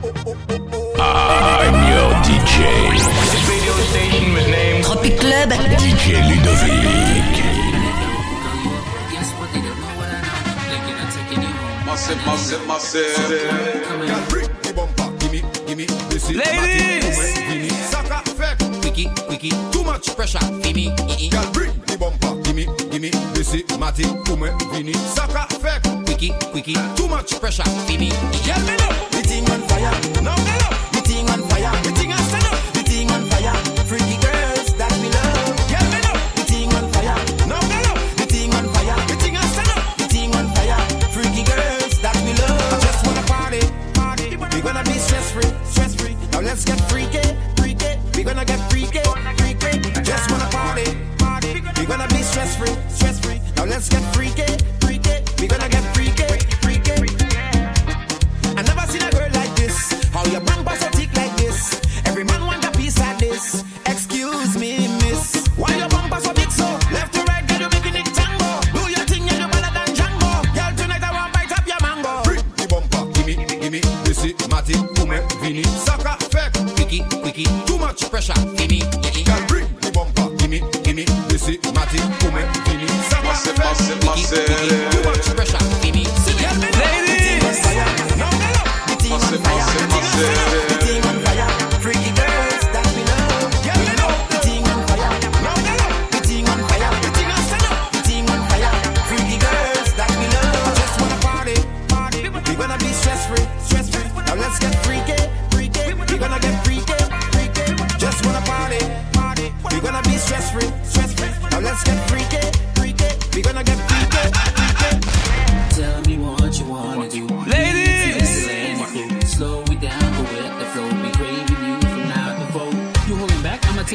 [0.00, 2.58] I'm your DJ.
[2.94, 5.50] This radio station was named Tropic Club.
[5.50, 7.34] DJ Ludovick.
[11.84, 13.16] Massive, massive, massive.
[14.06, 17.74] Girl, bring the bumper, gimme, gimme, this is Ladies!
[17.90, 20.94] Sucker, effect, quickie, quickie, too much pressure, gimme,
[21.28, 22.67] Girl, bring the bumper, gimme,
[23.00, 28.10] this is Matty, come, vini, sucker, effect, quickie, quickie, too much pressure, gimme,
[28.44, 28.76] Girl, me
[29.10, 30.50] the thing on fire, now me
[31.48, 33.54] fire, the thing on stand up, the thing on fire,
[33.86, 37.16] freaky girls that me love, Girl, me know, the thing on fire,
[37.46, 37.88] now me
[38.38, 40.78] thing on fire, the thing on stand up, the thing on fire,
[41.10, 42.72] freaky girls that me love.
[42.72, 43.62] I just wanna party,
[43.94, 44.36] party.
[44.54, 46.14] We gonna be stress free, stress free.
[46.32, 47.24] Now let's get freaky,
[47.56, 47.90] freaky.
[48.14, 49.02] We gonna get freaky,
[49.62, 49.90] freaky.
[50.02, 50.86] Just wanna party,
[51.18, 51.60] party.
[51.78, 52.74] We gonna be stress free,
[53.68, 54.46] let's get freaky,
[54.80, 55.22] freaky.
[55.40, 56.26] We gonna get freaky,
[56.62, 56.92] freaky.
[58.56, 59.92] I never seen a girl like this.
[60.12, 61.80] How your bumper so thick like this?
[62.06, 63.64] Every man want a piece of this.
[63.86, 65.46] Excuse me, miss.
[65.56, 66.64] Why your bumper so big so?
[66.92, 68.60] Left to right, girl, you making it tango.
[68.72, 70.30] Do your thing, yeah, you better than Django.
[70.56, 72.22] Girl, tonight I want bite up your mango.
[72.24, 73.80] Bring the bumper, gimme, gimme.
[74.04, 75.62] This is Matty, come, Vini.
[75.62, 77.46] Sucker, fake, quickie, quickie.
[77.66, 79.07] Too much pressure, gimme.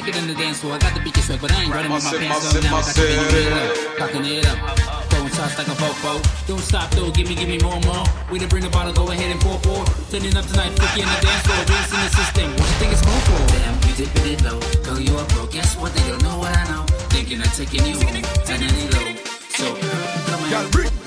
[0.05, 0.15] Back?
[0.15, 0.73] I'ma take it in the dance floor.
[0.73, 2.71] I got the beat swag, but I ain't running with my Massive, pants massive, up.
[2.71, 3.33] Now I got the beat massive.
[3.33, 3.97] real up.
[3.97, 4.59] Cocking it up.
[5.09, 6.47] Throwing shots like a fofo.
[6.47, 8.03] Don't stop though, give me, give me more, more.
[8.31, 9.85] We done bring the bottle, go ahead and pour, pour.
[10.09, 11.63] Turning up tonight, freaky in the dance floor.
[11.65, 12.47] Drinks in the system.
[12.51, 13.41] What you think it's going for?
[13.53, 14.59] Damn, you dipping it low.
[14.83, 15.45] Girl, you up, bro.
[15.47, 15.93] Guess what?
[15.93, 16.83] They don't know what I know.
[17.13, 18.23] Thinking of taking you home.
[18.45, 19.07] Turning it low.
[19.55, 19.75] So,
[20.27, 21.02] come on.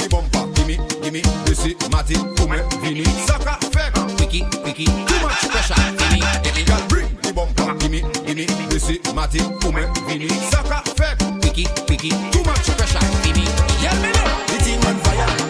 [0.67, 3.05] gimme, gimme, desi, mati, fume, vini.
[3.27, 6.21] Saka fek, wiki, wiki, too much pressure, vini
[6.65, 10.29] Girl, bring the bumper, gimme, gimme, desi, mati, fume, vini.
[10.51, 13.45] Saka fek, wiki, wiki, too much pressure, vini
[13.81, 15.46] Yel me nou, the thing on fire.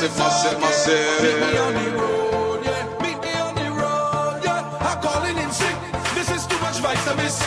[0.00, 1.22] Massive, massive, massive.
[1.22, 3.02] Meet me on the road, yeah.
[3.04, 4.64] Meet me on the road, yeah.
[4.80, 5.76] I'm calling in sick.
[6.14, 7.38] This is too much vitamins.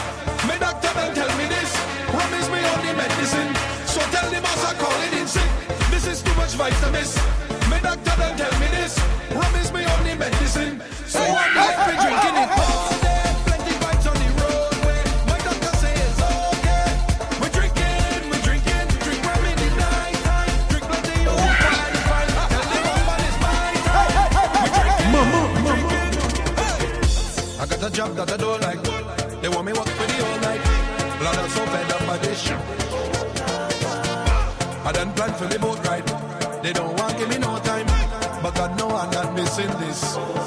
[0.46, 1.74] My doctor don't tell me this.
[2.14, 3.50] Promise me on the medicine.
[3.90, 5.50] So tell the boss I'm calling in sick.
[5.90, 7.18] This is too much vitamins.
[7.72, 9.02] My doctor don't tell me this.
[9.34, 10.80] Promise me on the medicine.
[11.08, 11.58] So I'm
[11.90, 12.63] drinking it
[27.94, 28.82] job that I don't like.
[29.42, 30.62] They want me work for the whole night.
[31.20, 32.58] Blood I'm so fed up by this shit.
[34.86, 36.08] I done planned for the boat ride.
[36.64, 37.86] They don't want give me no time,
[38.42, 40.43] but God know I'm not missing this.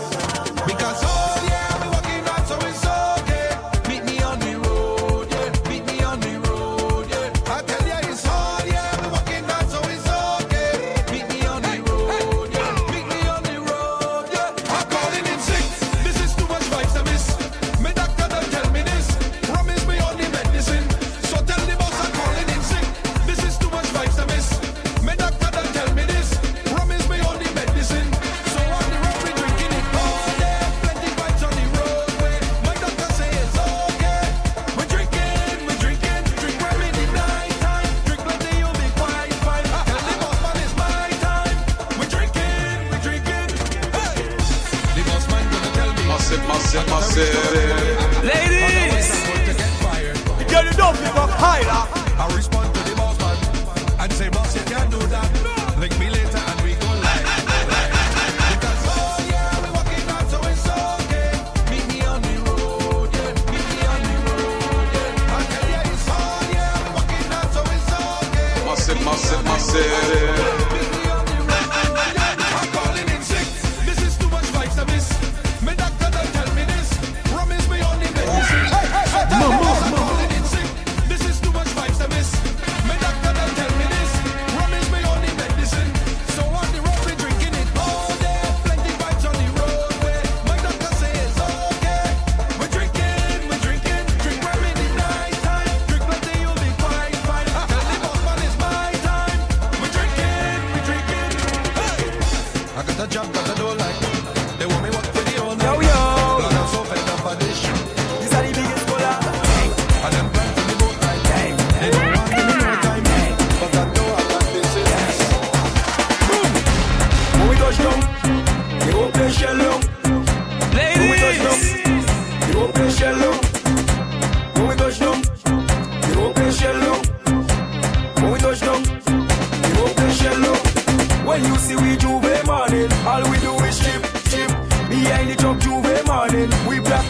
[51.38, 51.95] Girl, you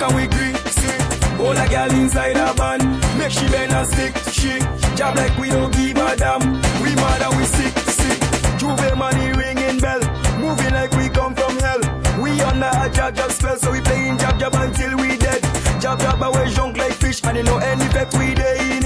[0.03, 0.99] and we green, see.
[1.41, 2.81] All a girl inside a van,
[3.19, 4.59] make she bend and stick, she.
[4.97, 6.41] Job like we don't give a damn.
[6.83, 8.19] We mad and we sick, sick.
[8.59, 10.01] Juve money ringing bell,
[10.39, 11.81] moving like we come from hell.
[12.21, 15.43] We under a jab jab spell, so we playing jab jab until we dead.
[15.81, 18.86] Jab jab away junk like fish, and you know any effect we day in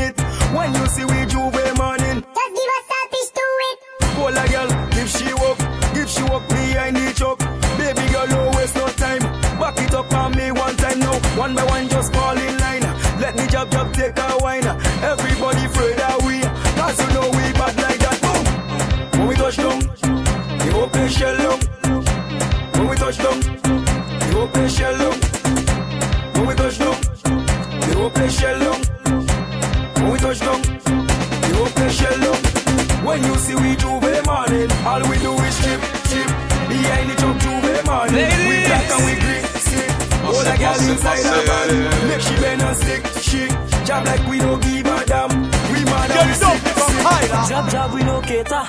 [47.50, 48.62] Job job we no cater.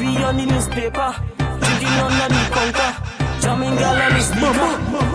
[0.00, 1.14] We on the newspaper.
[1.38, 2.90] Drinking under the counter.
[3.40, 4.70] Jamming girl on the speaker.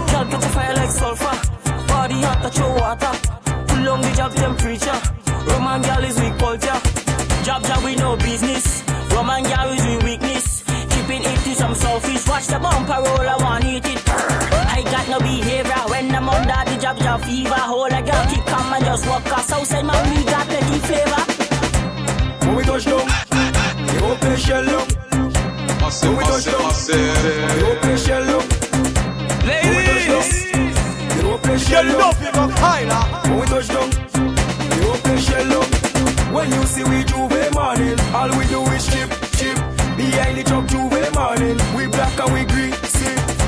[0.07, 1.35] Girl catch a fire like sulfur.
[1.85, 3.11] Body hot touch your water.
[3.67, 4.99] Pull on the job temperature.
[5.51, 6.79] Roman girl is weak culture.
[7.43, 8.83] Job job we no business.
[9.11, 10.63] Roman girl is we weakness.
[10.63, 12.25] Keeping it to some selfish.
[12.25, 13.99] Watch the bumper roll, I want eat it.
[14.07, 17.63] I got no behavior when I'm under the job job fever.
[17.67, 19.83] Hold a girl, keep calm and just walk us outside.
[19.83, 21.32] Man, we got plenty flavor.
[24.37, 24.87] Shell long.
[25.79, 26.97] Massive, we massive, massive.
[28.25, 28.41] down,
[31.17, 32.01] the open shell Get long.
[32.01, 33.29] up, big up higher.
[33.29, 33.89] When we touch down,
[34.89, 35.69] open shell long.
[36.33, 39.57] When you see we J'ouvert morning, all we do is chip, chip.
[39.95, 42.73] Behind the truck J'ouvert morning, we black and we green.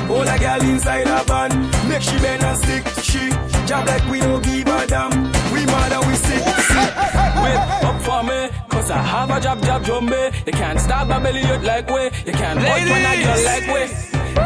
[0.08, 1.50] All a girl inside a van,
[1.88, 3.30] make she bend and stick, she.
[3.66, 5.35] Job like we don't give a damn.
[8.86, 10.46] Cause I have a job, job, jumbe.
[10.46, 12.10] You can't stop my belly out like way.
[12.24, 13.86] You can't hold when I girl like way.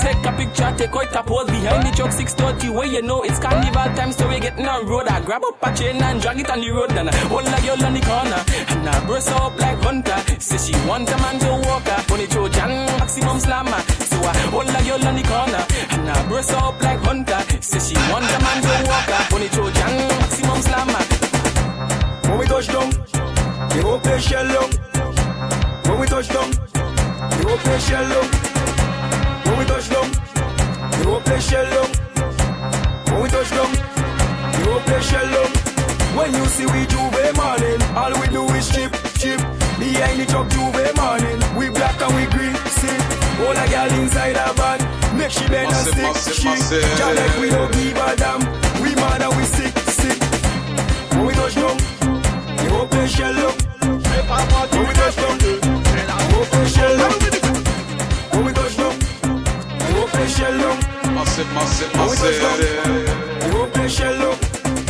[0.01, 3.39] Take a picture, take out a pose behind the truck 630 where you know it's
[3.39, 5.09] carnival time, so we getting on road.
[5.09, 7.61] I grab up a chain and drag it on the road, and I hold a
[7.61, 10.19] girl on the corner, and I burst her up like hunter.
[10.39, 13.81] Say she want a man to walk her, on Trojan maximum slammer.
[14.09, 17.41] So I hold a girl on the corner, and I burst her up like hunter.
[17.61, 21.03] Say she want a man to walk her, on Trojan maximum slammer.
[22.31, 22.91] When we touch down,
[23.71, 24.71] the open shell long.
[25.87, 28.29] When we touch down, the open shell long.
[29.47, 30.09] When we touch down,
[30.97, 31.91] the open shell long.
[33.11, 33.73] When we touch down,
[34.55, 35.53] the open shell long.
[36.17, 39.41] When you see we J'ouvert morning, all we do is chip, chip.
[39.79, 42.99] Behind the truck J'ouvert morning, we black and we green, see.
[43.41, 44.79] All a girl inside a van,
[45.17, 46.51] make she bend and stick, she.
[46.51, 48.41] Just like we don't give a damn.
[48.83, 50.19] We mad and we sick, sick.
[51.15, 51.90] When we touch down, the
[53.11, 53.55] shell long.
[53.81, 55.53] When we touch down, the
[56.39, 57.15] open shell long.
[58.33, 60.79] When we touch down, the open shell long.
[61.15, 63.41] Massive, massive, When we touch down, massive.
[63.41, 64.39] the open shell long.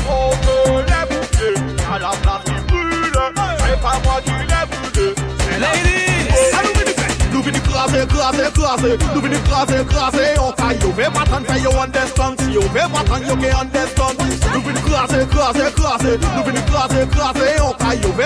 [0.09, 1.61] On me les boucles,
[1.93, 3.13] à la place qui brûle.
[3.59, 5.15] C'est pas moi qui les brûle.
[5.39, 6.53] c'est la- Ladies!
[6.53, 8.99] Ah, nous venons faire- Nous venons craser, craser, craser.
[9.15, 10.39] Nous venons craser, craser.
[10.41, 12.35] On caille, on fait pas tant faire, you understand.
[12.41, 14.15] Si on fait pas tant, you can understand.
[14.55, 16.19] Nous venons craser, craser, craser.
[16.37, 17.60] Nous venons craser, craser.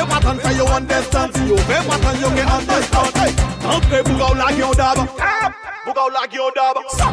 [0.05, 1.31] Fais pas attendre, fais yo understand.
[1.49, 3.05] Yo, fais pas attendre, yo, que understand.
[3.65, 4.99] Entrez, bouga ou la guion d'ab.
[5.19, 5.51] Ah!
[5.87, 7.04] Bouga ou la guion d'ab.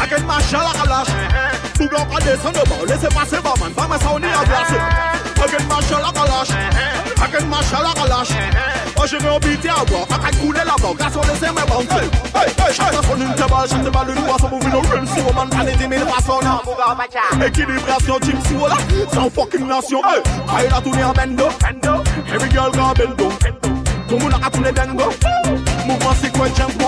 [0.00, 1.08] Avec ma chaleur à lâche
[1.76, 4.72] Sous blanc à descendre bas Laissez passer bas man Pas ma saouni à glace
[5.42, 6.48] Avec ma chaleur à lâche
[7.22, 8.28] Avec ma chaleur à lâche
[8.96, 11.80] Oh je vais embêter à boire Avec couler la bas Grâce au dessert mais bon
[11.80, 12.68] Hey hey.
[12.68, 15.76] Hey Chacun son une tabale Chante balle une boisson Pour vino rim si woman Allez
[15.76, 16.40] des mille façons.
[17.44, 18.76] Équilibration Jim si voilà.
[19.12, 20.00] Sans fucking nation.
[20.04, 20.22] Hey
[20.56, 21.48] Aïe la tournée en bendo.
[22.32, 23.28] Every girl got bendo.
[24.08, 25.04] Tout le monde a tourné dingo
[25.86, 26.82] Mouvement c'est quoi jump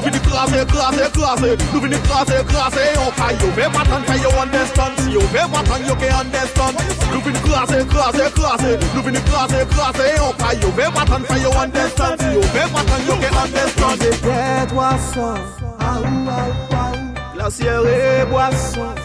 [0.00, 4.22] Nou vini krasè, krasè, krasè Nou vini krasè, krasè yon kay Yo ve patan kay
[4.24, 6.80] yo understand Si yo ve patan yo ke understand
[7.10, 11.44] Nou vini krasè, krasè, krasè Nou vini krasè, krasè yon kay Yo ve patan kay
[11.44, 14.40] yo understand Si yo ve patan yo ke understand Se kè
[14.72, 15.36] doasan
[15.84, 18.96] Aou, aou, aou Glacier e boasan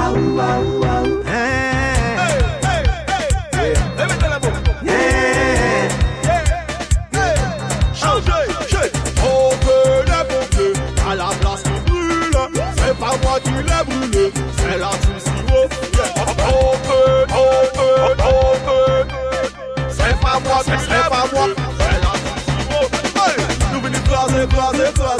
[0.00, 2.82] Aou, aou, aou Hey, hey,
[3.54, 4.19] hey, hey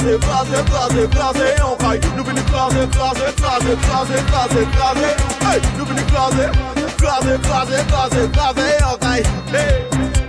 [0.09, 1.99] écrasé, écrasé, écrasé, écrasé, on raille.
[2.17, 5.11] Nous venons écraser, écraser, écraser, écraser, écraser, écraser.
[5.45, 9.23] Hey, nous venons écraser, écraser, écraser, écraser, écraser, on raille.
[9.53, 9.73] Hey,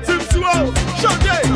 [0.05, 1.52] Tim Swell, Showcase.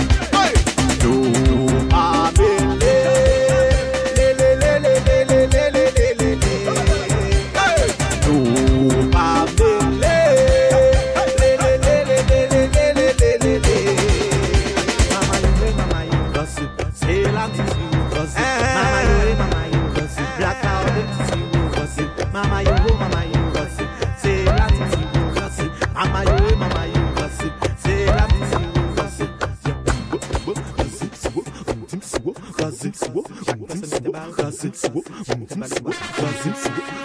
[34.70, 36.95] Vas-y, vas-y.